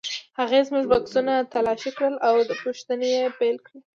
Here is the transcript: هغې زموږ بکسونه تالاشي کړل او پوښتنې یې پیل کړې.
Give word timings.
هغې 0.39 0.59
زموږ 0.67 0.85
بکسونه 0.91 1.33
تالاشي 1.53 1.91
کړل 1.97 2.15
او 2.27 2.35
پوښتنې 2.63 3.07
یې 3.17 3.23
پیل 3.39 3.57
کړې. 3.65 3.79